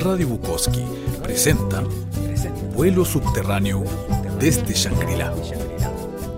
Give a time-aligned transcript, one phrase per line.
[0.00, 0.84] Radio Bukowski
[1.24, 1.82] presenta
[2.72, 3.82] Vuelo subterráneo
[4.38, 5.34] desde Shangri-La.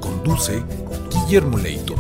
[0.00, 0.62] Conduce
[1.10, 1.94] Guillermo Leito.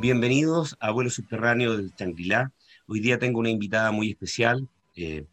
[0.00, 2.50] Bienvenidos a Vuelo subterráneo desde Shangri-La.
[2.88, 4.68] Hoy día tengo una invitada muy especial.
[4.96, 5.24] Eh,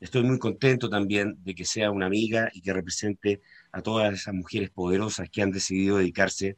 [0.00, 3.40] estoy muy contento también de que sea una amiga y que represente
[3.70, 6.56] a todas esas mujeres poderosas que han decidido dedicarse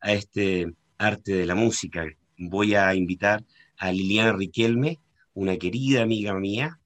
[0.00, 2.06] a este arte de la música.
[2.38, 3.44] Voy a invitar
[3.82, 5.00] a Liliana Riquelme,
[5.34, 6.78] una querida amiga mía.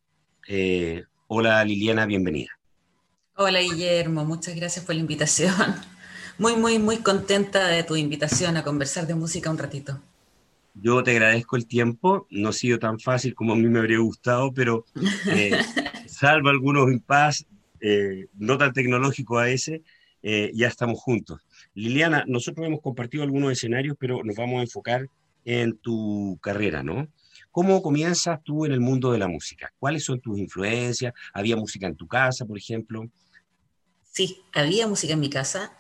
[0.49, 2.59] Eh, hola Liliana, bienvenida.
[3.35, 5.55] Hola Guillermo, muchas gracias por la invitación.
[6.39, 9.99] Muy, muy, muy contenta de tu invitación a conversar de música un ratito.
[10.75, 14.01] Yo te agradezco el tiempo, no ha sido tan fácil como a mí me habría
[14.01, 14.85] gustado, pero
[15.31, 15.53] eh,
[16.07, 17.47] salvo algunos impas,
[17.81, 19.83] eh, no tan tecnológicos a ese,
[20.23, 21.41] ya estamos juntos.
[21.73, 25.09] Liliana, nosotros hemos compartido algunos escenarios, pero nos vamos a enfocar
[25.47, 27.09] en tu carrera, ¿no?
[27.53, 29.73] ¿Cómo comienzas tú en el mundo de la música?
[29.79, 31.15] ¿Cuáles son tus influencias?
[31.33, 33.09] ¿Había música en tu casa, por ejemplo?
[34.13, 35.73] Sí, había música en mi casa.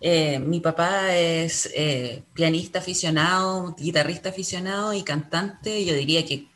[0.00, 6.48] Eh, mi papá es eh, pianista aficionado, guitarrista aficionado y cantante, yo diría que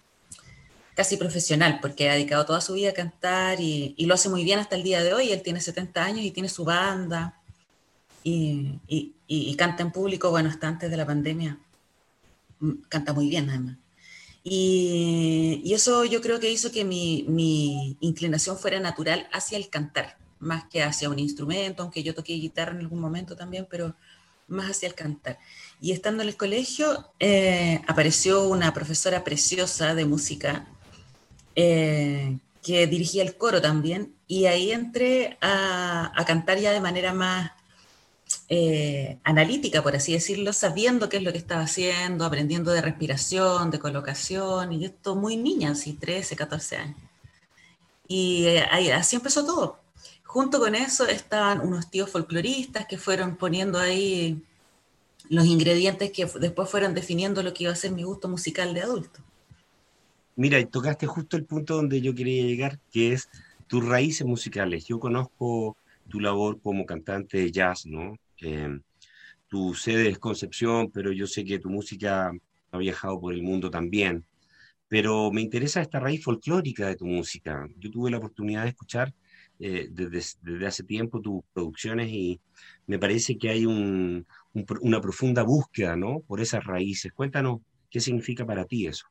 [0.94, 4.60] casi profesional, porque ha dedicado toda su vida a cantar y, lo hace muy bien
[4.60, 5.32] hasta el día de hoy.
[5.32, 7.42] Él tiene 70 años y tiene su banda
[8.22, 8.80] y,
[9.27, 11.58] y canta en público, bueno, hasta antes de la pandemia
[12.88, 13.78] canta muy bien además.
[14.42, 19.70] Y, y, eso yo creo que hizo que mi, mi, inclinación fuera natural hacia el
[19.70, 23.97] cantar, más que hacia un instrumento, aunque yo toqué guitarra en algún momento también, pero
[24.47, 25.38] más hacia el cantar.
[25.80, 30.66] Y estando en el colegio, eh, apareció una profesora preciosa de música
[31.56, 37.14] eh, que dirigía el coro también, y ahí entré a, a cantar ya de manera
[37.14, 37.52] más
[38.48, 43.70] eh, analítica, por así decirlo, sabiendo qué es lo que estaba haciendo, aprendiendo de respiración,
[43.70, 46.97] de colocación, y esto muy niña, así 13, 14 años.
[48.06, 49.78] Y eh, así empezó todo.
[50.25, 54.43] Junto con eso estaban unos tíos folcloristas que fueron poniendo ahí
[55.28, 58.83] los ingredientes que después fueron definiendo lo que iba a ser mi gusto musical de
[58.83, 59.21] adulto.
[60.37, 63.28] Mira, y tocaste justo el punto donde yo quería llegar, que es
[63.69, 64.84] tus raíces musicales.
[64.84, 65.77] Yo conozco
[66.09, 68.19] tu labor como cantante de jazz, ¿no?
[68.41, 68.78] Eh,
[69.49, 72.33] tu sede es Concepción, pero yo sé que tu música
[72.71, 74.27] ha viajado por el mundo también.
[74.89, 77.67] Pero me interesa esta raíz folclórica de tu música.
[77.78, 79.15] Yo tuve la oportunidad de escuchar
[79.61, 82.41] eh, desde, hace tiempo tus producciones y
[82.87, 84.27] me parece que hay un,
[84.81, 86.21] una profunda búsqueda ¿no?
[86.27, 87.12] por esas raíces.
[87.12, 89.06] Cuéntanos qué significa para ti eso.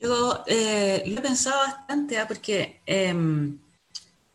[0.00, 2.26] Yo eh, lo he pensado bastante, ¿ah?
[2.26, 3.58] porque em,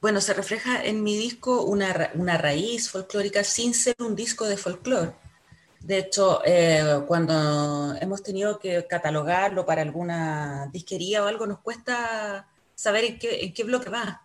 [0.01, 4.57] bueno, se refleja en mi disco una, una raíz folclórica sin ser un disco de
[4.57, 5.13] folclore.
[5.79, 12.47] De hecho, eh, cuando hemos tenido que catalogarlo para alguna disquería o algo, nos cuesta
[12.75, 14.21] saber en qué, bloque va.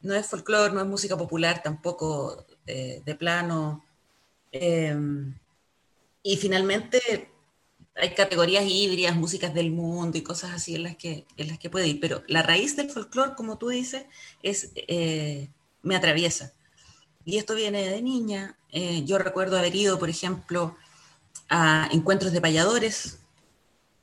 [0.00, 3.84] No es folclore, no es música popular tampoco eh, de plano.
[4.52, 4.96] Eh,
[6.22, 7.30] y finalmente
[7.96, 11.70] hay categorías híbridas, músicas del mundo y cosas así en las que, en las que
[11.70, 14.04] puede ir, pero la raíz del folclore, como tú dices,
[14.42, 15.48] es, eh,
[15.82, 16.52] me atraviesa.
[17.24, 18.56] Y esto viene de niña.
[18.70, 20.76] Eh, yo recuerdo haber ido, por ejemplo,
[21.48, 23.18] a encuentros de payadores,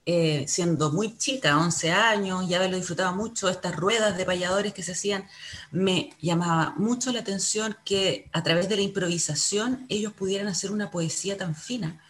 [0.06, 4.84] eh, siendo muy chica, 11 años, ya lo disfrutaba mucho, estas ruedas de payadores que
[4.84, 5.28] se hacían,
[5.72, 10.92] me llamaba mucho la atención que a través de la improvisación ellos pudieran hacer una
[10.92, 12.02] poesía tan fina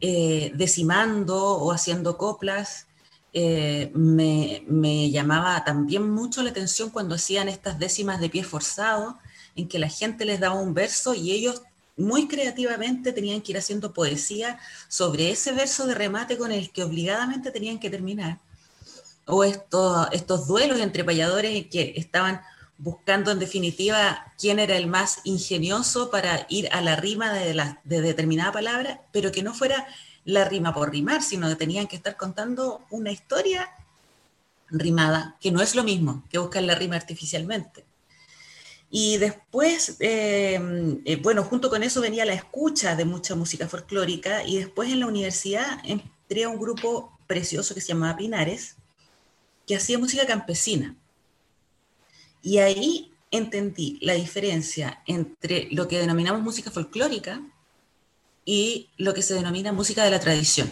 [0.00, 2.86] eh, decimando o haciendo coplas.
[3.32, 9.18] Eh, me, me, llamaba también mucho la atención cuando hacían estas décimas de pie forzado,
[9.54, 11.62] en que la gente les daba un verso y ellos
[11.96, 14.58] muy creativamente tenían que ir haciendo poesía
[14.88, 18.38] sobre ese verso de remate con el que obligadamente tenían que terminar.
[19.26, 22.40] O estos, estos duelos entre payadores que estaban
[22.78, 28.52] buscando en definitiva quién era el más ingenioso para ir a la rima de, determinada
[28.52, 29.86] palabra, pero que no fuera
[30.24, 33.70] la rima por rimar, sino que tenían que estar contando una historia
[34.68, 37.84] rimada, que no es lo mismo que buscar la rima artificialmente.
[38.90, 40.60] Y después, eh,
[41.04, 45.00] eh, bueno, junto con eso venía la escucha de mucha música folclórica y después en
[45.00, 48.76] la universidad entré a un grupo precioso que se llamaba Pinares,
[49.66, 50.94] que hacía música campesina
[52.46, 57.40] y ahí entendí la diferencia entre lo que denominamos música folclórica
[58.44, 60.70] y lo que se denomina música de la tradición.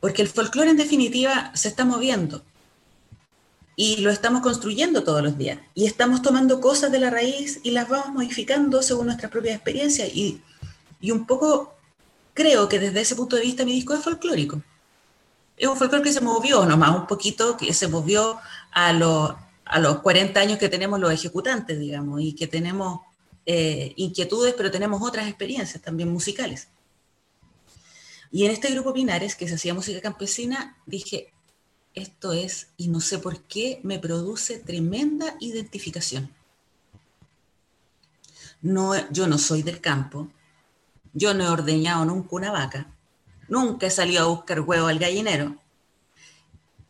[0.00, 2.42] Porque el folclore en definitiva se está moviendo
[3.76, 7.70] y lo estamos construyendo todos los días y estamos tomando cosas de la raíz y
[7.70, 10.42] las vamos modificando según nuestra propia experiencia y,
[11.00, 11.72] y un poco
[12.34, 14.60] creo que desde ese punto de vista mi disco es folclórico.
[15.56, 18.40] es un folclore que se movió nomás un poquito, que se movió
[18.72, 23.00] a, los a los 40 años que tenemos los ejecutantes, digamos, y que tenemos
[23.46, 26.68] eh, inquietudes, pero tenemos otras experiencias también musicales.
[28.30, 31.32] Y en este grupo Pinares, que se hacía música campesina, dije,
[31.94, 36.30] esto es, y no sé por qué, me produce tremenda identificación.
[38.62, 40.28] No, yo no soy del campo,
[41.12, 42.86] yo no he ordeñado nunca una vaca,
[43.48, 45.56] nunca he salido a buscar huevo al gallinero.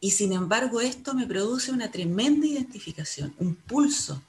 [0.05, 4.21] Y sin embargo esto me produce una tremenda identificación, un pulso.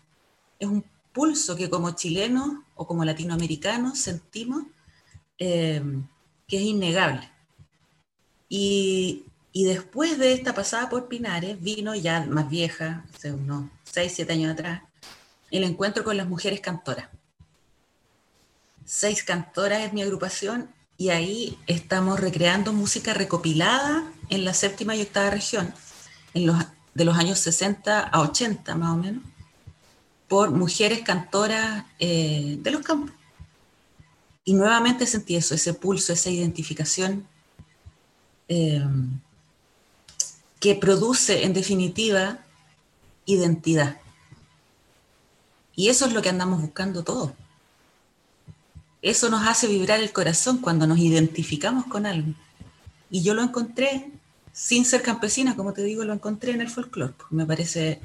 [0.59, 4.65] Es un pulso que como chilenos o como latinoamericanos sentimos
[5.39, 5.81] eh,
[6.47, 7.27] que es innegable.
[8.47, 14.13] Y, y, después de esta pasada por Pinares, vino ya más vieja, hace unos 6,
[14.15, 14.83] 7 años atrás,
[15.49, 17.09] el encuentro con las mujeres cantoras.
[18.85, 25.01] Seis cantoras es mi agrupación y ahí estamos recreando música recopilada en la séptima y
[25.01, 25.73] octava región,
[26.33, 26.57] en los,
[26.93, 29.23] de los años 60 a 80 más o menos
[30.27, 33.11] por mujeres cantoras eh, de los campos.
[34.45, 37.27] Y nuevamente sentí eso, ese pulso, esa identificación
[38.47, 38.83] eh,
[40.59, 42.39] que produce en definitiva
[43.25, 43.97] identidad.
[45.75, 47.31] Y eso es lo que andamos buscando todos.
[49.03, 52.33] Eso nos hace vibrar el corazón cuando nos identificamos con algo.
[53.11, 54.09] Y yo lo encontré,
[54.53, 57.13] sin ser campesina, como te digo, lo encontré en el folclore.
[57.29, 57.99] Me parece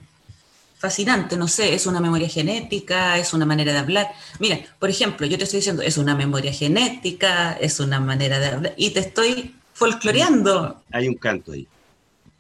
[0.77, 4.09] fascinante, no sé, es una memoria genética, es una manera de hablar.
[4.41, 8.47] Mira, por ejemplo, yo te estoy diciendo, es una memoria genética, es una manera de
[8.47, 10.83] hablar, y te estoy folcloreando.
[10.91, 11.69] Hay un canto ahí.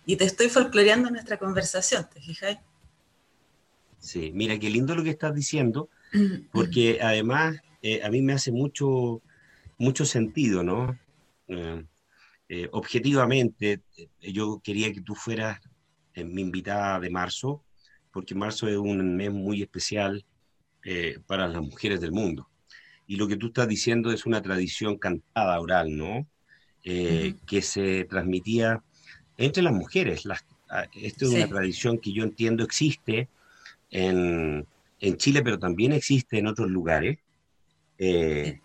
[0.04, 2.58] Y te estoy folcloreando nuestra conversación, ¿te fijas?
[4.00, 5.88] Sí, mira, qué lindo lo que estás diciendo,
[6.50, 9.22] porque además eh, a mí me hace mucho,
[9.78, 10.98] mucho sentido, ¿no?
[11.48, 11.84] Eh,
[12.48, 13.82] eh, objetivamente,
[14.20, 15.60] yo quería que tú fueras
[16.16, 17.62] mi invitada de marzo,
[18.12, 20.24] porque marzo es un mes muy especial
[21.26, 22.48] para las mujeres del mundo.
[23.06, 26.26] Y lo que tú estás diciendo es una tradición cantada oral, ¿no?
[26.82, 28.82] Que se transmitía
[29.36, 30.24] entre las mujeres.
[30.24, 33.28] Las, ah, esto es una tradición que yo entiendo existe
[33.90, 34.66] en,
[35.00, 37.18] en, Chile, pero también existe en otros lugares,
[37.98, 38.60] eh,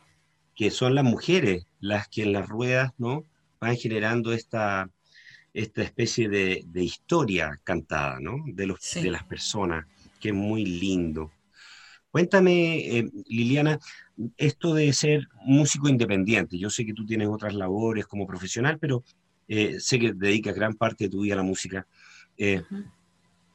[0.55, 3.25] que son las mujeres las que en las ruedas, ¿no?
[3.59, 4.89] Van generando esta,
[5.53, 8.37] esta especie de, historia cantada, ¿no?
[8.45, 9.85] De, los, de las personas,
[10.19, 11.31] que es muy lindo.
[12.11, 13.79] Cuéntame, eh, Liliana,
[14.37, 16.57] esto de ser músico independiente.
[16.57, 19.03] Yo sé que tú tienes otras labores como profesional, pero
[19.47, 21.87] eh, sé que dedicas gran parte de tu vida a la música.
[22.37, 22.61] Eh,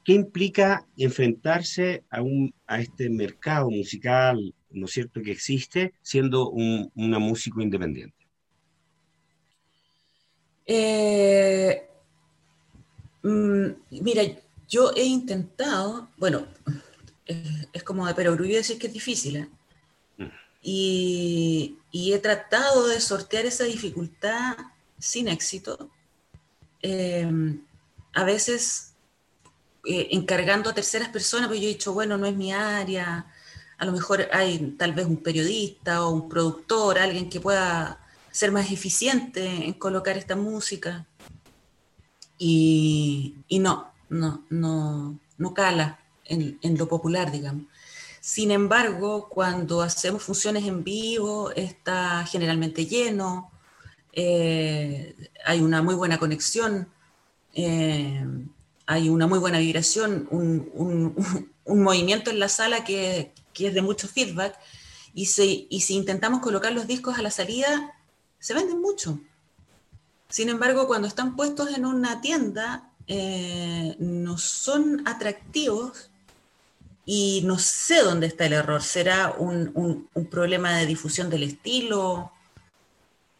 [0.04, 6.50] ¿Qué implica enfrentarse a, un, a este mercado musical, ¿no es cierto?, que existe siendo
[6.50, 8.16] un, una músico independiente?
[10.66, 11.88] Eh,
[13.22, 14.22] Mm, mira,
[14.68, 16.46] yo he intentado, bueno,
[17.72, 19.48] es como de perogrullo decir que es difícil, ¿eh?
[20.18, 20.28] mm.
[20.62, 24.56] y, he tratado de sortear esa dificultad
[24.98, 25.90] sin éxito,
[26.82, 27.60] em,
[28.14, 28.94] a veces
[29.84, 33.26] eh, encargando a terceras personas, pues yo he dicho, bueno, no es mi área,
[33.78, 38.50] a lo mejor hay tal vez un periodista o un productor, alguien que pueda ser
[38.50, 41.06] más eficiente en colocar esta música.
[42.38, 47.66] Y, no, no, no, no cala en, lo popular, digamos.
[48.20, 53.50] Sin embargo, cuando hacemos funciones en vivo, está generalmente lleno,
[54.12, 55.14] eh,
[55.44, 56.88] hay una muy buena conexión,
[57.54, 58.24] eh,
[58.88, 61.14] hay una muy buena vibración, un,
[61.66, 64.58] movimiento en la sala que, es de mucho feedback,
[65.12, 67.92] y si, intentamos colocar los discos a la salida,
[68.38, 69.20] se venden mucho.
[70.30, 76.10] Sin embargo, cuando están puestos en una tienda, eh, no son atractivos
[77.04, 78.82] y no sé dónde está el error.
[78.82, 82.32] ¿Será un, problema de difusión del estilo?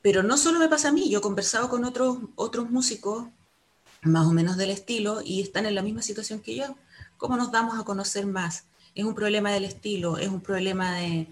[0.03, 3.29] Pero no solo me pasa a mí, yo he conversado con otros músicos
[4.03, 6.77] más o menos del estilo y están en la misma situación que yo.
[7.17, 8.65] ¿Cómo nos damos a conocer más?
[8.95, 11.29] Es un problema del estilo, es un problema de,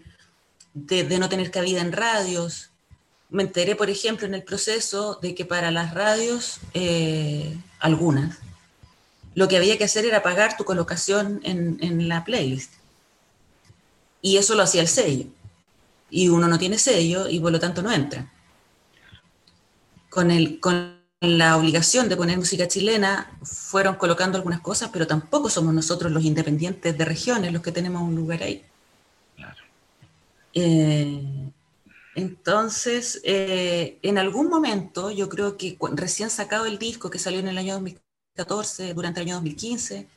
[0.74, 2.70] de no tener cabida en radios,
[3.28, 8.38] me enteré, por ejemplo, en el proceso de que para las radios, eh, algunas,
[9.34, 12.72] lo que había que hacer era pagar tu colocación en, la playlist.
[14.22, 15.26] Y eso lo hacía el sello.
[16.08, 18.32] Y uno no tiene sello y por lo tanto no entra.
[20.08, 25.50] Con, el, con la obligación de poner música chilena, fueron colocando algunas cosas, pero tampoco
[25.50, 28.64] somos nosotros los independientes de regiones los que tenemos un lugar ahí.
[29.36, 29.62] Claro.
[30.54, 31.52] Eh,
[32.14, 37.48] Entonces, eh, en algún momento, yo creo que recién sacado el disco que salió en
[37.48, 40.08] el año 2014, durante el año 2015,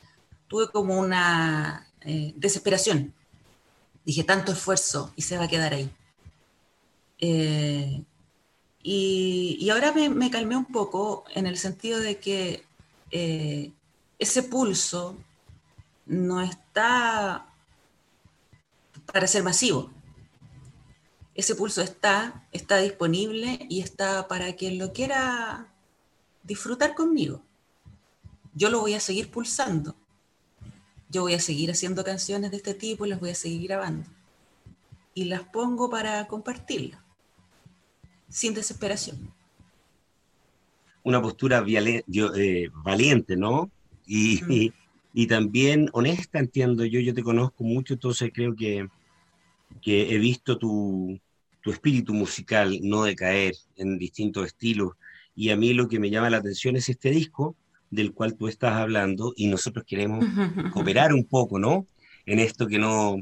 [0.48, 3.14] tuve como una eh, desesperación.
[4.06, 5.92] Dije, tanto esfuerzo y se va a quedar ahí.
[7.20, 8.04] Eh,
[8.82, 12.64] y, ahora me, calmé un poco en el sentido de que
[14.20, 15.18] ese pulso
[16.06, 17.46] no está
[19.12, 19.92] para ser masivo
[21.40, 25.72] ese pulso está, está disponible y está para quien lo quiera
[26.44, 27.42] disfrutar conmigo.
[28.54, 29.96] Yo lo voy a seguir pulsando.
[31.08, 34.10] Yo voy a seguir haciendo canciones de este tipo y las voy a seguir grabando.
[35.14, 37.00] Y las pongo para compartirlas,
[38.30, 39.18] sin desesperación.
[41.04, 43.72] Una postura eh, valiente, ¿no?
[44.06, 44.74] Y, mm.
[45.14, 47.00] y, también honesta, entiendo yo.
[47.00, 48.88] Yo te conozco mucho, entonces creo que,
[49.82, 51.20] que he visto tu,
[51.62, 54.94] tu espíritu musical no decaer en distintos estilos.
[55.36, 57.56] Y a mí lo que me llama la atención es este disco
[57.90, 60.24] del cual tú estás hablando y nosotros queremos
[60.74, 61.88] cooperar un poco, ¿no?
[62.26, 63.18] En esto que no,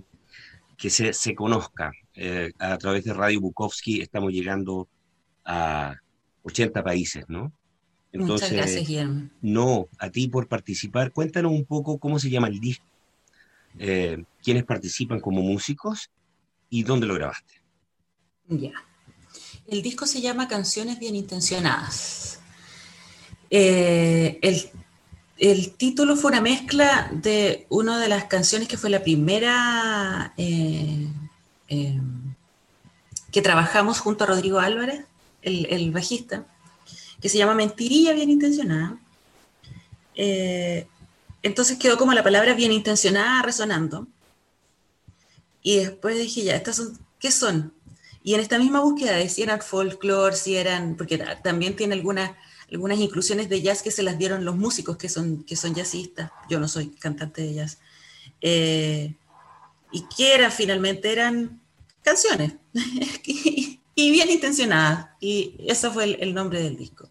[0.77, 1.91] que se, se conozca.
[2.13, 4.87] Eh, a través de Radio Bukowski estamos llegando
[5.47, 5.95] a
[6.43, 7.51] 80 países, ¿no?
[8.11, 9.29] Entonces, Muchas gracias, Guillermo.
[9.41, 11.11] No, a ti por participar.
[11.11, 12.85] Cuéntanos un poco cómo se llama el disco,
[13.79, 16.09] eh, quiénes participan como músicos
[16.69, 17.53] y dónde lo grabaste.
[18.47, 18.73] Ya.
[19.67, 22.39] El disco se llama Canciones Bien Intencionadas.
[23.49, 24.39] Eh,
[25.37, 31.07] el, título fue una mezcla de una de las canciones que fue la primera eh,
[31.69, 32.01] eh,
[33.31, 35.05] que trabajamos junto a Rodrigo Álvarez,
[35.47, 36.45] el, bajista,
[37.21, 38.99] que se llama Mentirilla Bien Intencionada.
[41.43, 44.07] entonces quedó como la palabra bien intencionada resonando.
[45.61, 46.81] Y después dije, ya, estas
[47.19, 47.73] ¿qué son?
[48.23, 52.31] Y en esta misma búsqueda de si eran folclore, si eran, porque también tiene algunas,
[52.71, 56.31] algunas inclusiones de jazz que se las dieron los músicos que son, que son jazzistas.
[56.49, 57.77] Yo no soy cantante de jazz.
[58.41, 59.15] Eh,
[59.91, 61.61] y que eran finalmente eran
[62.01, 62.53] canciones
[63.97, 65.07] y, bien intencionadas.
[65.19, 67.09] Y ese fue el, nombre del disco.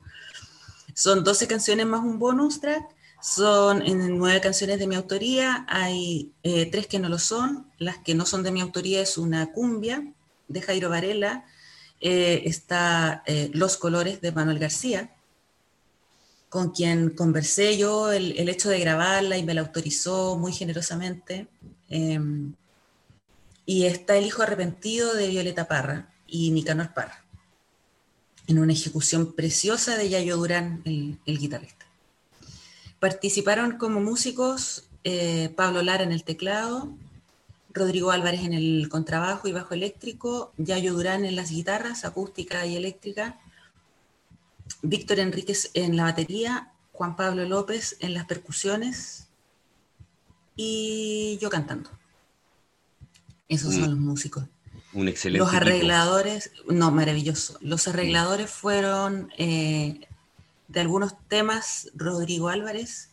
[0.94, 2.84] Son 12 canciones más un bonus track.
[3.20, 3.82] Son
[4.18, 5.66] nueve canciones de mi autoría.
[5.68, 7.66] Hay eh, tres que no lo son.
[7.78, 10.04] Las que no son de mi autoría es una cumbia,
[10.46, 11.44] de Jairo Varela,
[12.00, 15.10] eh, está eh, Los Colores de Manuel García,
[16.48, 21.48] con quien conversé yo el, hecho de grabarla y me la autorizó muy generosamente.
[21.88, 22.54] Em,
[23.64, 27.24] y está El Hijo Arrepentido de Violeta Parra y Nicanor Parra,
[28.46, 31.86] en una ejecución preciosa de Yayo Durán, el, guitarrista.
[33.00, 36.92] Participaron como músicos eh, Pablo Lara en el teclado,
[37.72, 42.76] Rodrigo Álvarez en el contrabajo y bajo eléctrico, Yayo Durán en las guitarras, acústica y
[42.76, 43.38] eléctrica,
[44.82, 49.28] Víctor Enríquez en la batería, Juan Pablo López en las percusiones
[50.56, 51.90] y yo cantando.
[53.48, 54.44] Esos son los músicos.
[54.96, 55.44] Un excelente.
[55.44, 57.58] Los arregladores, no, maravilloso.
[57.60, 60.00] Los arregladores fueron eh,
[60.68, 63.10] de algunos temas Rodrigo Álvarez,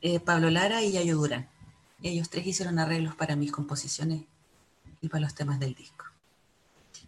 [0.00, 1.46] eh, Pablo Lara y Yayo Durán.
[2.02, 4.22] Ellos tres hicieron arreglos para mis composiciones
[5.02, 6.06] y para los temas del disco.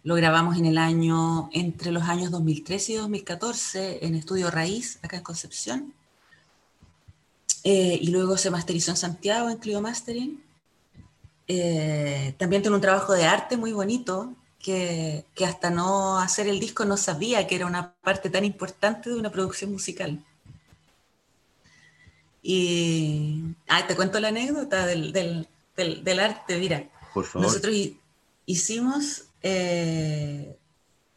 [0.03, 5.17] Lo grabamos en el año, entre los años 2013 y 2014 en Estudio Raíz, acá
[5.17, 5.93] en Concepción.
[7.63, 10.43] Eh, y luego se masterizó en Santiago, en Clio Mastering.
[11.53, 16.61] Eh, también tiene un trabajo de arte muy bonito, que, que hasta no hacer el
[16.61, 20.23] disco no sabía que era una parte tan importante de una producción musical.
[22.41, 23.53] Y
[23.85, 26.89] te cuento la anécdota del, del, arte, mira.
[27.13, 27.47] Por favor.
[27.47, 27.75] Nosotros
[28.45, 30.55] hicimos, eh,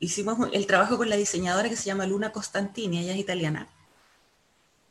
[0.01, 3.69] hicimos el trabajo con la diseñadora que se llama Luna Costantini, ella es italiana.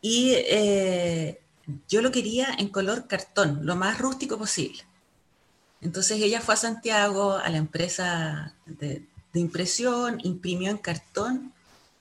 [0.02, 1.42] Y eh,
[1.90, 4.84] yo lo quería en color cartón, lo más rústico posible.
[5.84, 11.52] Entonces ella fue a Santiago, a la empresa de, impresión, imprimió en cartón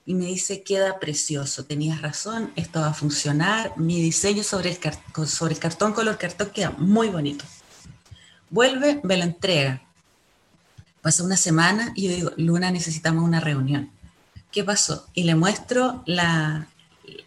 [0.07, 5.27] y me dice, queda precioso, tenías razón, esto va a funcionar, mi diseño sobre el,
[5.27, 7.45] sobre el cartón color cartón queda muy bonito.
[8.51, 9.83] Vuelve, me lo entrega.
[11.01, 13.91] Pasa una semana y yo digo, Luna, necesitamos una reunión.
[14.53, 15.09] ¿Qué pasó?
[15.15, 16.69] Y le muestro la,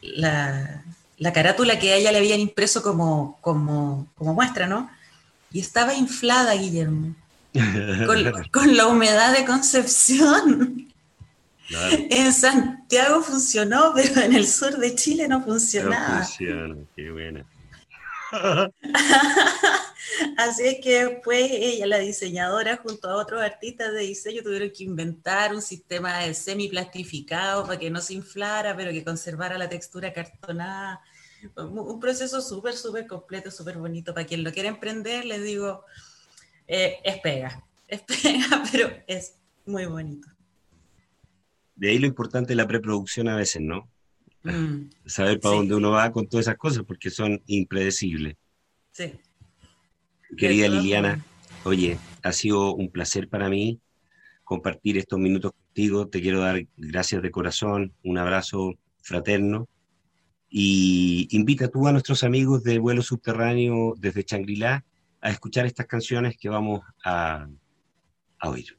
[0.02, 0.84] la,
[1.18, 4.90] la carátula que a ella le habían impreso como, como, como muestra, ¿no?
[5.56, 7.16] Y estaba inflada, Guillermo,
[8.06, 10.94] con, con la humedad de Concepción.
[12.10, 16.20] En Santiago funcionó, pero en el sur de Chile no funcionaba.
[16.20, 17.46] No funciona, qué buena.
[20.38, 24.84] Así es que después ella, la diseñadora, junto a otros artistas de diseño, tuvieron que
[24.84, 30.12] inventar un sistema de semi-plastificado para que no se inflara, pero que conservara la textura
[30.12, 31.02] cartonada.
[31.56, 34.14] Un proceso súper, súper completo, súper bonito.
[34.14, 35.84] Para quien lo quiera emprender, les digo,
[36.68, 40.28] eh, es pega, es pega, pero es muy bonito.
[41.76, 43.90] De ahí lo importante es la preproducción a veces, ¿no?
[44.44, 48.36] Mm, Saber para dónde uno va con todas esas cosas, porque son impredecibles.
[48.92, 49.14] Sí.
[50.38, 51.24] Querida Liliana,
[51.64, 53.80] oye, ha sido un placer para mí
[54.44, 56.08] compartir estos minutos contigo.
[56.08, 59.68] Te quiero dar gracias de corazón, un abrazo fraterno.
[60.50, 64.86] Y invita tú a nuestros amigos de vuelo subterráneo desde Changrila
[65.22, 67.48] a escuchar estas canciones que vamos a,
[68.44, 68.78] oír.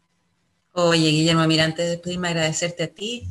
[0.72, 3.28] Oye, Guillermo, mira, antes de despedirme, agradecerte a ti.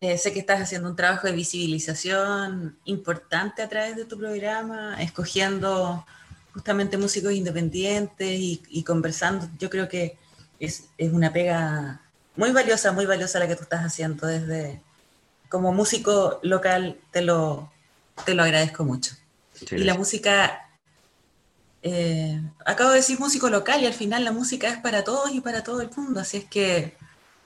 [0.00, 5.00] Eh, sé que estás haciendo un trabajo de visibilización importante a través de tu programa,
[5.00, 6.04] escogiendo
[6.52, 9.48] justamente músicos independientes y, conversando.
[9.58, 10.18] Yo creo que
[10.58, 12.02] es, una pega
[12.36, 14.82] muy valiosa, muy valiosa la que tú estás haciendo desde
[15.52, 17.70] como músico local, te lo,
[18.24, 19.14] te lo agradezco mucho.
[19.70, 20.66] y la música,
[21.82, 25.42] eh, acabo de decir músico local y al final la música es para todos y
[25.42, 26.94] para todo el mundo, así es que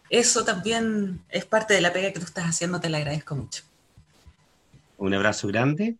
[0.09, 3.65] eso también es parte de la pega que tú estás haciendo, te la agradezco mucho.
[4.99, 5.97] Un abrazo grande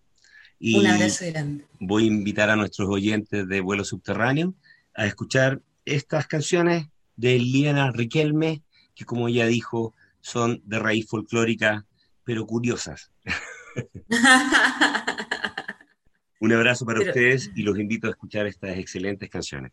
[0.61, 1.65] y Un abrazo grande.
[1.81, 4.55] Voy a invitar a nuestros oyentes de vuelo subterráneo
[4.95, 6.87] a escuchar estas canciones
[7.17, 8.63] de Liana Riquelme,
[8.95, 11.85] que como ella dijo, son de raíz folclórica,
[12.27, 13.11] pero curiosas.
[16.41, 19.73] Un abrazo para ustedes y los invito a escuchar estas excelentes canciones.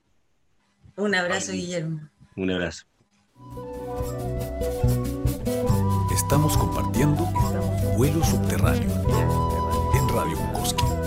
[0.96, 2.10] Un abrazo, Guillermo.
[2.38, 2.86] Un abrazo.
[6.16, 7.26] Estamos compartiendo
[7.98, 9.34] vuelo subterráneo
[10.14, 11.03] Radio Bukowski.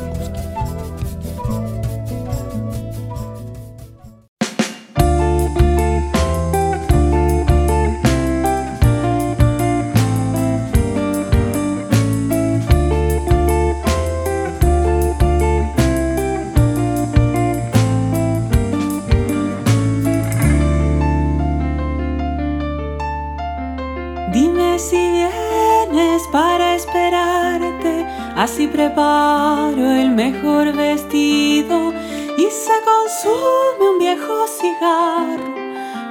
[28.37, 31.91] Así preparo el mejor vestido
[32.37, 35.55] y se consume un viejo cigarro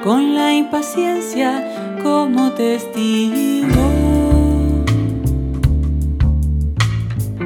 [0.03, 1.63] con la impaciencia
[2.01, 3.67] como testigo.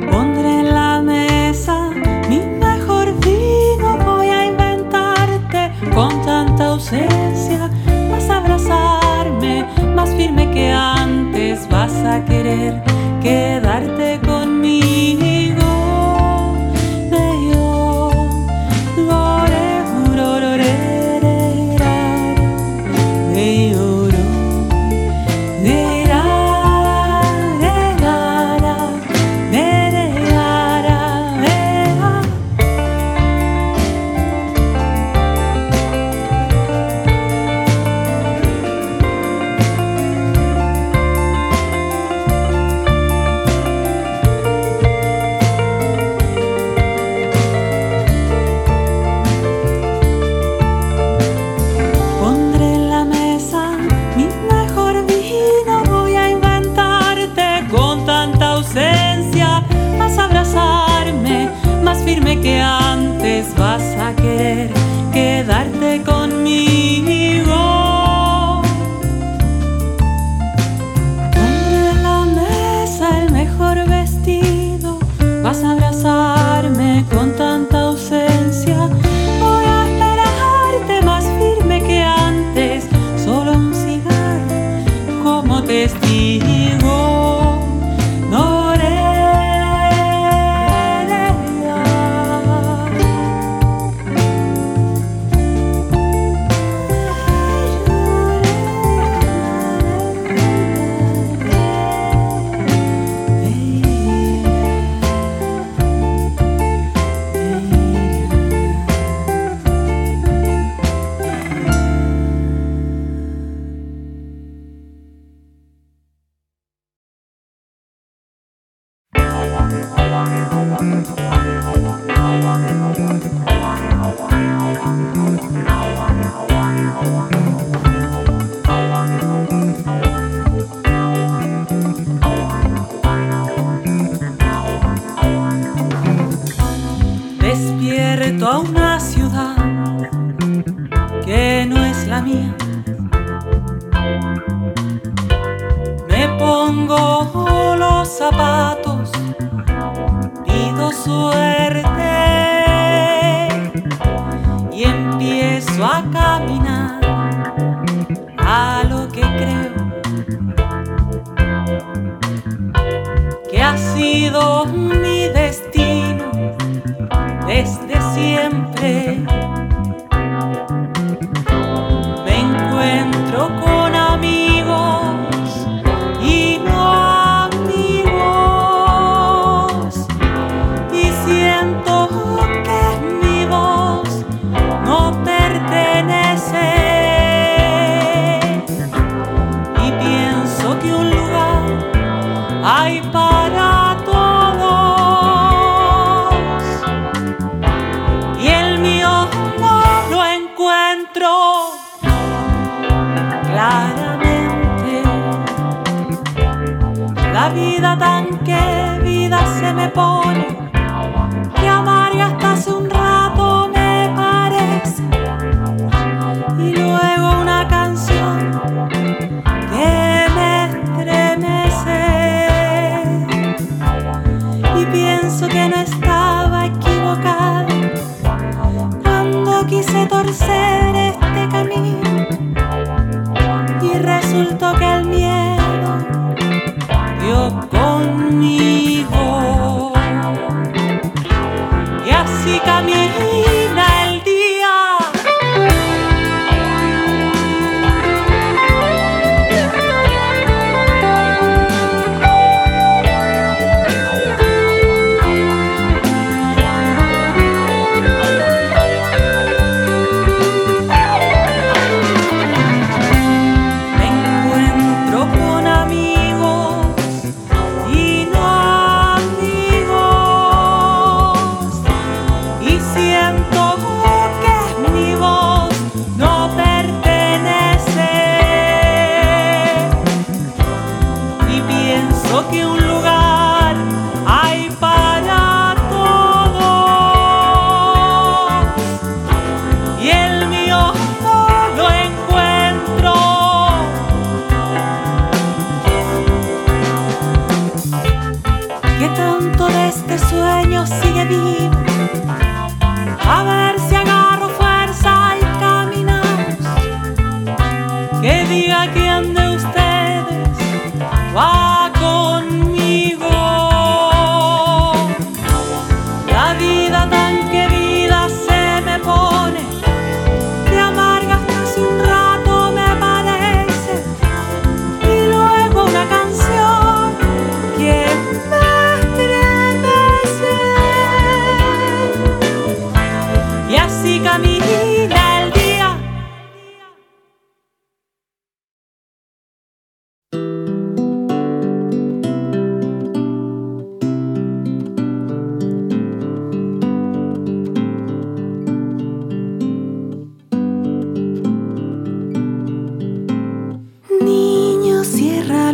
[0.10, 1.90] Pondré en la mesa
[2.30, 7.70] mi mejor vino, voy a inventarte con tanta ausencia.
[8.10, 12.82] Vas a abrazarme más firme que antes, vas a querer
[13.22, 14.29] quedarte a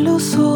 [0.05, 0.54] olhos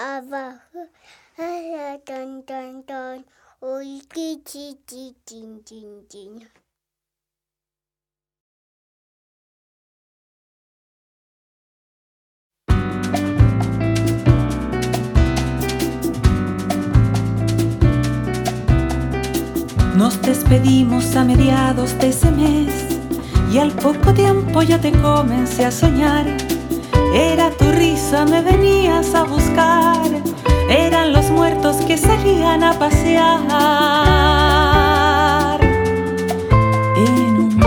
[0.00, 0.88] abajo.
[1.36, 3.24] Ala, ton, ton, ton.
[3.60, 6.48] Uy, chi, chi, chi, chin, chin, chin.
[19.96, 22.72] Nos despedimos a mediados de ese mes
[23.52, 26.24] y al poco tiempo ya te comencé a soñar.
[27.12, 30.06] Era tu risa, me venías a buscar.
[30.68, 33.50] Eran los muertos que salían a pasear.
[36.96, 37.60] En un.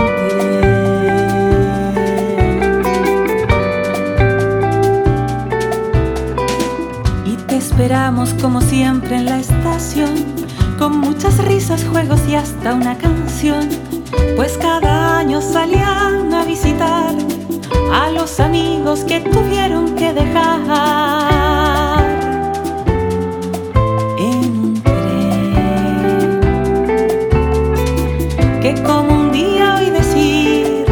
[7.26, 10.24] Y te esperamos como siempre en la estación,
[10.78, 13.68] con muchas risas, juegos y hasta una canción.
[14.36, 17.33] Pues cada año salían a visitar
[17.92, 22.04] a los amigos que tuvieron que dejar
[24.18, 24.74] en.
[28.60, 30.84] Que como un día hoy decir,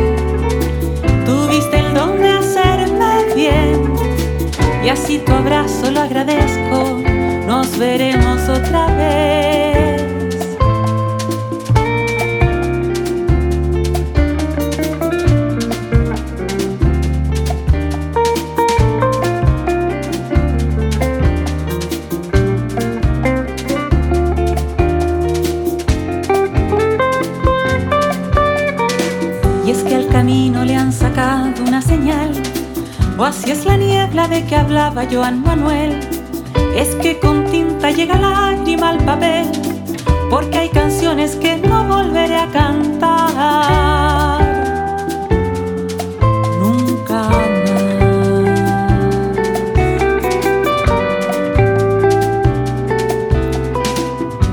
[1.26, 3.92] tuviste el don de hacerme bien
[4.85, 7.00] y así tu abrazo lo agradezco.
[7.46, 9.51] Nos veremos otra vez.
[33.32, 35.98] Así es la niebla de que hablaba Joan Manuel.
[36.76, 39.46] Es que con tinta llega lágrima al papel,
[40.28, 44.42] porque hay canciones que no volveré a cantar.
[46.60, 47.70] Nunca más.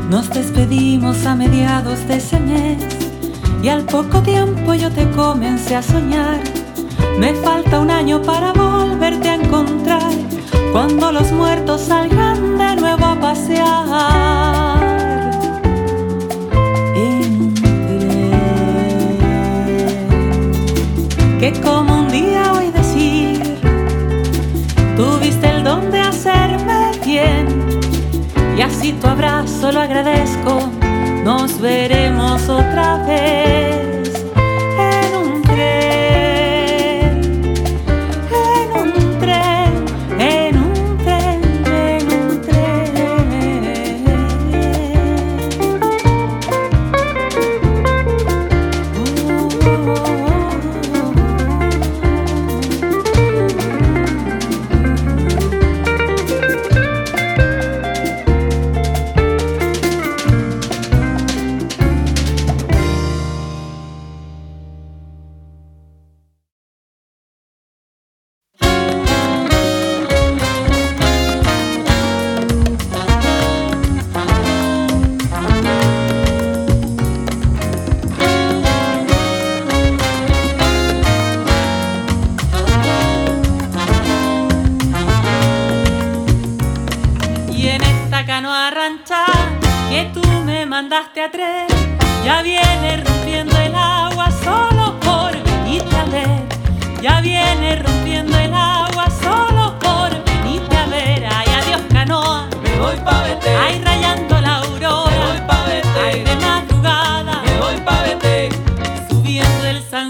[0.10, 2.82] Nos despedimos a mediados de ese mes
[3.62, 6.40] y al poco tiempo yo te comencé a soñar.
[7.20, 8.69] Me falta un año para volverte a
[10.72, 14.80] cuando los muertos salgan de nuevo a pasear.
[21.40, 23.58] Que como un día hoy decir,
[24.98, 27.48] tuviste el don de hacerme bien
[28.58, 30.70] y así tu abrazo lo agradezco.
[31.24, 33.69] Nos veremos otra vez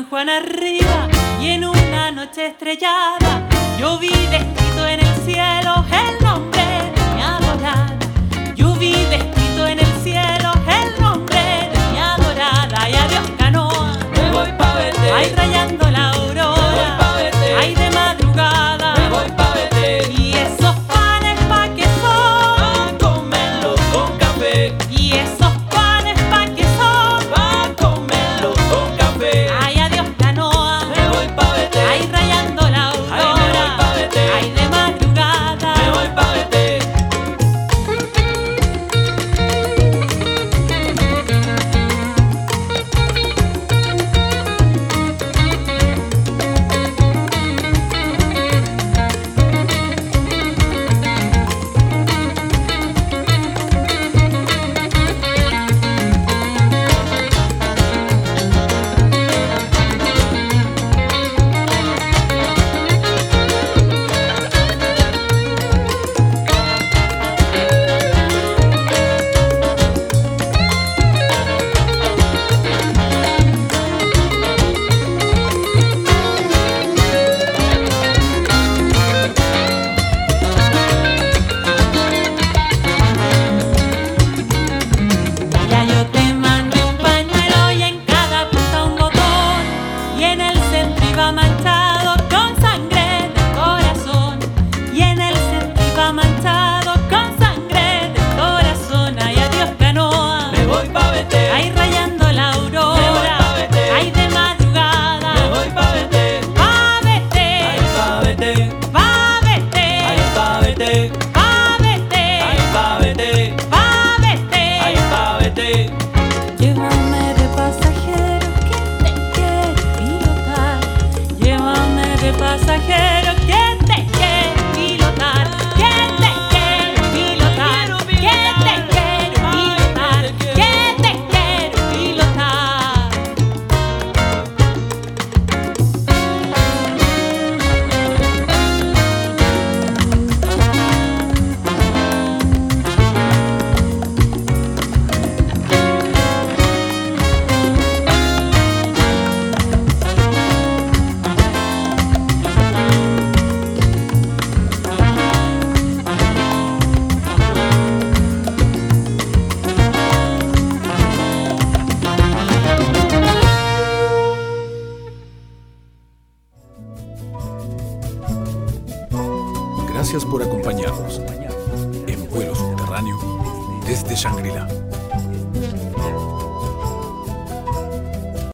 [0.10, 1.08] Juan arriba
[1.40, 3.48] y en una noche estrellada
[3.80, 5.19] yo vi descrito en el